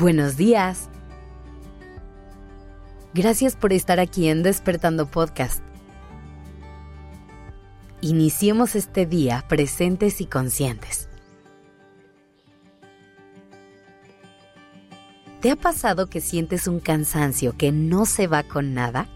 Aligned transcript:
Buenos 0.00 0.38
días. 0.38 0.88
Gracias 3.12 3.54
por 3.54 3.74
estar 3.74 4.00
aquí 4.00 4.28
en 4.28 4.42
Despertando 4.42 5.04
Podcast. 5.04 5.62
Iniciemos 8.00 8.76
este 8.76 9.04
día 9.04 9.44
presentes 9.46 10.22
y 10.22 10.24
conscientes. 10.24 11.10
¿Te 15.42 15.50
ha 15.50 15.56
pasado 15.56 16.06
que 16.06 16.22
sientes 16.22 16.66
un 16.66 16.80
cansancio 16.80 17.54
que 17.58 17.70
no 17.70 18.06
se 18.06 18.26
va 18.26 18.42
con 18.42 18.72
nada? 18.72 19.06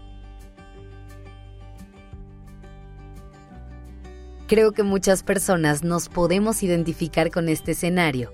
Creo 4.47 4.71
que 4.71 4.83
muchas 4.83 5.23
personas 5.23 5.83
nos 5.83 6.09
podemos 6.09 6.61
identificar 6.61 7.31
con 7.31 7.49
este 7.49 7.71
escenario, 7.71 8.31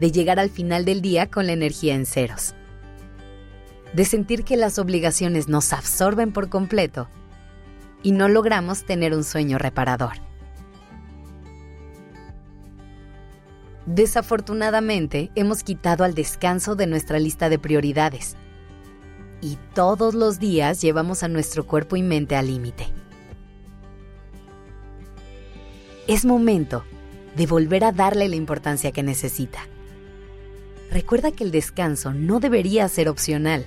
de 0.00 0.10
llegar 0.10 0.38
al 0.38 0.50
final 0.50 0.84
del 0.84 1.02
día 1.02 1.30
con 1.30 1.46
la 1.46 1.52
energía 1.52 1.94
en 1.94 2.06
ceros, 2.06 2.54
de 3.92 4.04
sentir 4.04 4.44
que 4.44 4.56
las 4.56 4.78
obligaciones 4.78 5.48
nos 5.48 5.72
absorben 5.72 6.32
por 6.32 6.48
completo 6.48 7.08
y 8.02 8.12
no 8.12 8.28
logramos 8.28 8.84
tener 8.84 9.14
un 9.14 9.24
sueño 9.24 9.58
reparador. 9.58 10.14
Desafortunadamente, 13.86 15.30
hemos 15.34 15.62
quitado 15.62 16.04
al 16.04 16.14
descanso 16.14 16.76
de 16.76 16.86
nuestra 16.86 17.18
lista 17.18 17.48
de 17.48 17.58
prioridades 17.58 18.36
y 19.40 19.58
todos 19.74 20.14
los 20.14 20.38
días 20.38 20.80
llevamos 20.80 21.22
a 21.22 21.28
nuestro 21.28 21.66
cuerpo 21.66 21.96
y 21.96 22.02
mente 22.02 22.36
al 22.36 22.46
límite. 22.46 22.86
Es 26.06 26.24
momento 26.24 26.84
de 27.36 27.46
volver 27.46 27.84
a 27.84 27.92
darle 27.92 28.28
la 28.28 28.36
importancia 28.36 28.92
que 28.92 29.02
necesita. 29.02 29.60
Recuerda 30.90 31.30
que 31.30 31.44
el 31.44 31.50
descanso 31.50 32.12
no 32.12 32.40
debería 32.40 32.88
ser 32.88 33.08
opcional. 33.08 33.64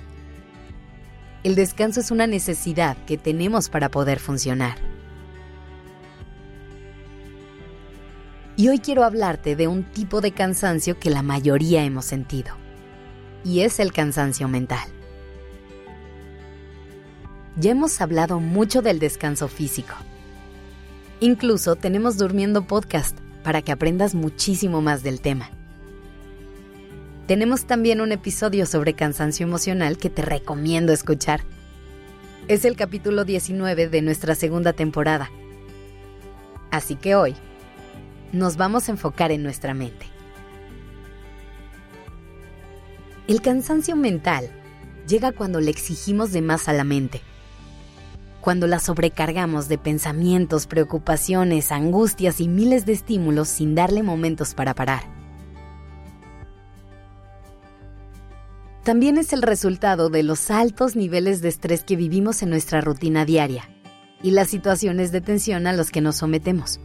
El 1.42 1.54
descanso 1.54 2.00
es 2.00 2.10
una 2.10 2.26
necesidad 2.26 2.96
que 3.06 3.18
tenemos 3.18 3.68
para 3.68 3.90
poder 3.90 4.18
funcionar. 4.18 4.76
Y 8.56 8.68
hoy 8.68 8.78
quiero 8.78 9.04
hablarte 9.04 9.56
de 9.56 9.66
un 9.66 9.84
tipo 9.84 10.20
de 10.20 10.32
cansancio 10.32 10.98
que 10.98 11.10
la 11.10 11.22
mayoría 11.22 11.84
hemos 11.84 12.04
sentido. 12.04 12.54
Y 13.44 13.60
es 13.60 13.80
el 13.80 13.92
cansancio 13.92 14.48
mental. 14.48 14.88
Ya 17.56 17.72
hemos 17.72 18.00
hablado 18.00 18.40
mucho 18.40 18.82
del 18.82 18.98
descanso 18.98 19.48
físico 19.48 19.94
Incluso 21.20 21.76
tenemos 21.76 22.18
Durmiendo 22.18 22.66
Podcast 22.66 23.16
para 23.42 23.62
que 23.62 23.72
aprendas 23.72 24.14
muchísimo 24.14 24.82
más 24.82 25.02
del 25.02 25.22
tema. 25.22 25.48
Tenemos 27.26 27.64
también 27.64 28.00
un 28.00 28.12
episodio 28.12 28.66
sobre 28.66 28.94
cansancio 28.94 29.46
emocional 29.46 29.96
que 29.96 30.10
te 30.10 30.22
recomiendo 30.22 30.92
escuchar. 30.92 31.40
Es 32.48 32.64
el 32.64 32.76
capítulo 32.76 33.24
19 33.24 33.88
de 33.88 34.02
nuestra 34.02 34.34
segunda 34.34 34.74
temporada. 34.74 35.30
Así 36.70 36.96
que 36.96 37.14
hoy 37.14 37.34
nos 38.32 38.56
vamos 38.56 38.88
a 38.88 38.92
enfocar 38.92 39.32
en 39.32 39.42
nuestra 39.42 39.72
mente. 39.72 40.06
El 43.26 43.40
cansancio 43.40 43.96
mental 43.96 44.50
llega 45.08 45.32
cuando 45.32 45.60
le 45.60 45.70
exigimos 45.70 46.30
de 46.32 46.42
más 46.42 46.68
a 46.68 46.72
la 46.72 46.84
mente 46.84 47.22
cuando 48.44 48.66
la 48.66 48.78
sobrecargamos 48.78 49.68
de 49.68 49.78
pensamientos, 49.78 50.66
preocupaciones, 50.66 51.72
angustias 51.72 52.42
y 52.42 52.48
miles 52.48 52.84
de 52.84 52.92
estímulos 52.92 53.48
sin 53.48 53.74
darle 53.74 54.02
momentos 54.02 54.52
para 54.52 54.74
parar. 54.74 55.13
También 58.84 59.18
es 59.18 59.32
el 59.32 59.42
resultado 59.42 60.10
de 60.10 60.22
los 60.22 60.50
altos 60.50 60.94
niveles 60.94 61.40
de 61.40 61.48
estrés 61.48 61.84
que 61.84 61.96
vivimos 61.96 62.42
en 62.42 62.50
nuestra 62.50 62.80
rutina 62.80 63.24
diaria 63.24 63.68
y 64.22 64.30
las 64.30 64.48
situaciones 64.48 65.10
de 65.10 65.20
tensión 65.20 65.66
a 65.66 65.72
los 65.72 65.90
que 65.90 66.00
nos 66.00 66.16
sometemos. 66.16 66.80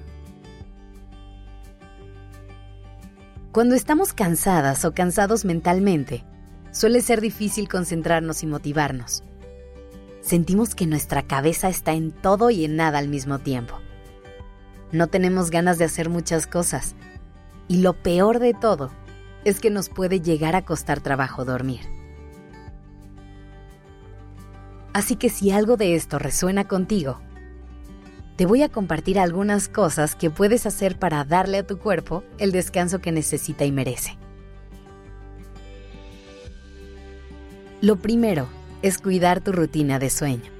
Cuando 3.52 3.76
estamos 3.76 4.14
cansadas 4.14 4.86
o 4.86 4.94
cansados 4.94 5.44
mentalmente, 5.44 6.24
suele 6.72 7.02
ser 7.02 7.20
difícil 7.20 7.68
concentrarnos 7.68 8.44
y 8.44 8.48
motivarnos 8.48 9.24
sentimos 10.30 10.76
que 10.76 10.86
nuestra 10.86 11.24
cabeza 11.24 11.70
está 11.70 11.94
en 11.94 12.12
todo 12.12 12.52
y 12.52 12.64
en 12.64 12.76
nada 12.76 13.00
al 13.00 13.08
mismo 13.08 13.40
tiempo. 13.40 13.80
No 14.92 15.08
tenemos 15.08 15.50
ganas 15.50 15.80
de 15.80 15.86
hacer 15.86 16.10
muchas 16.10 16.46
cosas. 16.46 16.96
Y 17.68 17.78
lo 17.82 17.94
peor 17.94 18.38
de 18.40 18.54
todo 18.54 18.92
es 19.46 19.60
que 19.60 19.70
nos 19.70 19.90
puede 19.90 20.22
llegar 20.22 20.56
a 20.56 20.66
costar 20.66 21.00
trabajo 21.00 21.46
dormir. 21.46 21.82
Así 24.94 25.16
que 25.16 25.30
si 25.30 25.52
algo 25.52 25.78
de 25.78 25.96
esto 25.96 26.20
resuena 26.20 26.68
contigo, 26.68 27.20
te 28.36 28.46
voy 28.46 28.64
a 28.64 28.70
compartir 28.70 29.20
algunas 29.20 29.68
cosas 29.68 30.16
que 30.16 30.30
puedes 30.30 30.66
hacer 30.66 30.98
para 30.98 31.24
darle 31.26 31.60
a 31.60 31.68
tu 31.68 31.78
cuerpo 31.78 32.24
el 32.38 32.52
descanso 32.52 33.00
que 33.00 33.12
necesita 33.12 33.66
y 33.66 33.72
merece. 33.72 34.18
Lo 37.82 37.98
primero 37.98 38.48
es 38.82 38.98
cuidar 38.98 39.42
tu 39.42 39.52
rutina 39.52 40.00
de 40.00 40.10
sueño. 40.10 40.52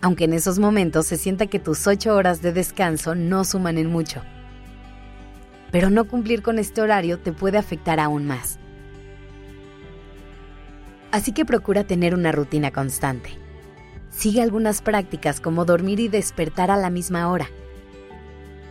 Aunque 0.00 0.24
en 0.24 0.32
esos 0.32 0.58
momentos 0.58 1.06
se 1.06 1.16
sienta 1.16 1.46
que 1.46 1.58
tus 1.58 1.86
ocho 1.86 2.14
horas 2.14 2.40
de 2.40 2.52
descanso 2.52 3.14
no 3.14 3.44
suman 3.44 3.78
en 3.78 3.90
mucho. 3.90 4.22
Pero 5.70 5.90
no 5.90 6.06
cumplir 6.06 6.42
con 6.42 6.58
este 6.58 6.80
horario 6.80 7.18
te 7.18 7.32
puede 7.32 7.58
afectar 7.58 8.00
aún 8.00 8.26
más. 8.26 8.58
Así 11.10 11.32
que 11.32 11.44
procura 11.44 11.84
tener 11.84 12.14
una 12.14 12.32
rutina 12.32 12.70
constante. 12.70 13.30
Sigue 14.10 14.42
algunas 14.42 14.82
prácticas 14.82 15.40
como 15.40 15.64
dormir 15.64 16.00
y 16.00 16.08
despertar 16.08 16.70
a 16.70 16.76
la 16.76 16.90
misma 16.90 17.30
hora. 17.30 17.48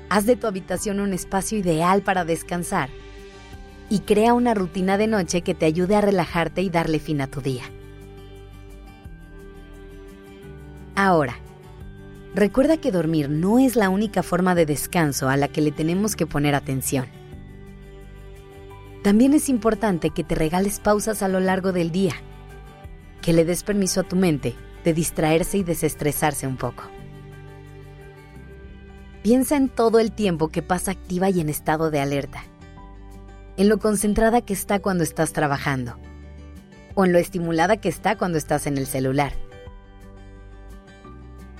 Haz 0.09 0.25
de 0.25 0.35
tu 0.35 0.47
habitación 0.47 0.99
un 0.99 1.13
espacio 1.13 1.57
ideal 1.57 2.01
para 2.01 2.25
descansar 2.25 2.89
y 3.89 3.99
crea 3.99 4.33
una 4.33 4.53
rutina 4.53 4.97
de 4.97 5.07
noche 5.07 5.41
que 5.41 5.55
te 5.55 5.65
ayude 5.65 5.95
a 5.95 6.01
relajarte 6.01 6.61
y 6.61 6.69
darle 6.69 6.99
fin 6.99 7.21
a 7.21 7.27
tu 7.27 7.41
día. 7.41 7.63
Ahora, 10.95 11.35
recuerda 12.37 12.77
que 12.77 12.91
dormir 12.91 13.29
no 13.29 13.57
es 13.57 13.75
la 13.75 13.89
única 13.89 14.21
forma 14.21 14.53
de 14.53 14.67
descanso 14.67 15.27
a 15.27 15.37
la 15.37 15.47
que 15.47 15.59
le 15.59 15.71
tenemos 15.71 16.15
que 16.15 16.27
poner 16.27 16.53
atención. 16.53 17.07
También 19.03 19.33
es 19.33 19.49
importante 19.49 20.11
que 20.11 20.23
te 20.23 20.35
regales 20.35 20.79
pausas 20.79 21.23
a 21.23 21.29
lo 21.29 21.39
largo 21.39 21.71
del 21.71 21.91
día, 21.91 22.13
que 23.23 23.33
le 23.33 23.43
des 23.43 23.63
permiso 23.63 24.01
a 24.01 24.03
tu 24.03 24.15
mente 24.15 24.55
de 24.83 24.93
distraerse 24.93 25.57
y 25.57 25.63
desestresarse 25.63 26.45
un 26.45 26.57
poco. 26.57 26.83
Piensa 29.23 29.57
en 29.57 29.67
todo 29.67 29.99
el 29.99 30.11
tiempo 30.11 30.49
que 30.49 30.61
pasa 30.61 30.91
activa 30.91 31.31
y 31.31 31.41
en 31.41 31.49
estado 31.49 31.89
de 31.89 32.01
alerta, 32.01 32.43
en 33.57 33.67
lo 33.67 33.79
concentrada 33.79 34.41
que 34.41 34.53
está 34.53 34.79
cuando 34.79 35.03
estás 35.03 35.33
trabajando, 35.33 35.97
o 36.93 37.03
en 37.03 37.13
lo 37.13 37.17
estimulada 37.17 37.77
que 37.77 37.89
está 37.89 38.15
cuando 38.15 38.37
estás 38.37 38.67
en 38.67 38.77
el 38.77 38.85
celular 38.85 39.46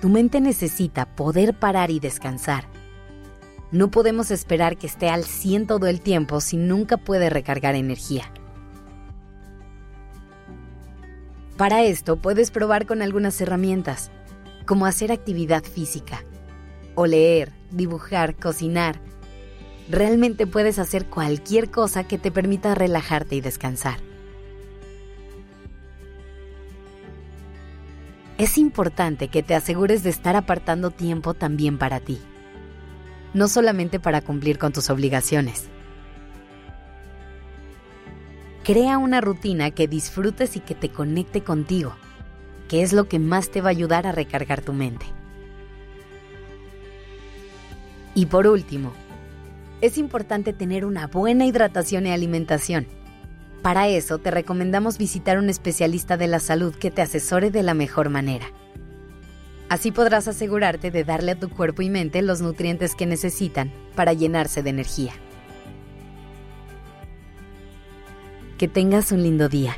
tu 0.02 0.10
mente 0.10 0.42
necesita 0.42 1.06
poder 1.16 1.56
parar 1.56 1.90
y 1.90 2.00
descansar. 2.00 2.66
No 3.72 3.92
podemos 3.92 4.32
esperar 4.32 4.78
que 4.78 4.88
esté 4.88 5.10
al 5.10 5.26
100 5.26 5.68
todo 5.68 5.88
el 5.88 6.02
tiempo 6.02 6.40
si 6.40 6.56
nunca 6.56 6.98
puede 6.98 7.30
recargar 7.30 7.76
energía. 7.76 8.32
Para 11.58 11.84
esto 11.84 12.18
puedes 12.18 12.52
probar 12.52 12.86
con 12.86 13.02
algunas 13.02 13.42
herramientas, 13.42 14.12
como 14.66 14.86
hacer 14.86 15.12
actividad 15.12 15.64
física, 15.64 16.24
o 16.94 17.08
leer, 17.08 17.52
dibujar, 17.72 18.36
cocinar. 18.36 19.00
Realmente 19.90 20.46
puedes 20.46 20.78
hacer 20.78 21.08
cualquier 21.08 21.72
cosa 21.72 22.04
que 22.04 22.20
te 22.20 22.32
permita 22.32 22.76
relajarte 22.76 23.36
y 23.36 23.42
descansar. 23.42 23.98
Es 28.38 28.58
importante 28.60 29.30
que 29.30 29.42
te 29.42 29.56
asegures 29.56 30.04
de 30.04 30.12
estar 30.12 30.36
apartando 30.36 30.92
tiempo 30.92 31.34
también 31.34 31.78
para 31.80 32.00
ti, 32.00 32.20
no 33.34 33.48
solamente 33.48 34.00
para 34.00 34.22
cumplir 34.22 34.60
con 34.60 34.72
tus 34.74 34.90
obligaciones. 34.92 35.66
Crea 38.64 38.98
una 39.00 39.22
rutina 39.22 39.72
que 39.72 39.88
disfrutes 39.88 40.56
y 40.56 40.60
que 40.60 40.76
te 40.76 40.90
conecte 40.90 41.42
contigo, 41.42 41.96
que 42.68 42.84
es 42.84 42.94
lo 42.94 43.08
que 43.08 43.18
más 43.18 43.50
te 43.50 43.62
va 43.62 43.70
a 43.70 43.72
ayudar 43.72 44.06
a 44.06 44.12
recargar 44.12 44.62
tu 44.62 44.74
mente. 44.74 45.06
Y 48.14 48.28
por 48.28 48.46
último, 48.46 48.94
es 49.82 49.98
importante 49.98 50.54
tener 50.54 50.86
una 50.86 51.08
buena 51.08 51.46
hidratación 51.46 52.06
y 52.08 52.12
alimentación 52.12 52.88
para 53.62 53.88
eso 53.88 54.18
te 54.18 54.32
recomendamos 54.32 54.98
visitar 54.98 55.38
un 55.38 55.50
especialista 55.50 56.18
de 56.18 56.28
la 56.28 56.40
salud 56.40 56.74
que 56.76 56.92
te 56.92 57.02
asesore 57.02 57.52
de 57.52 57.64
la 57.64 57.74
mejor 57.74 58.10
manera. 58.10 58.48
Así 59.70 59.92
podrás 59.92 60.28
asegurarte 60.28 60.92
de 60.92 61.04
darle 61.04 61.34
a 61.34 61.40
tu 61.40 61.50
cuerpo 61.50 61.82
y 61.82 61.90
mente 61.90 62.22
los 62.22 62.42
nutrientes 62.42 62.96
que 62.96 63.06
necesitan 63.06 63.72
para 63.96 64.14
llenarse 64.14 64.64
de 64.64 64.70
energía. 64.70 65.14
Que 68.58 68.68
tengas 68.68 69.12
un 69.12 69.24
lindo 69.24 69.50
día. 69.50 69.78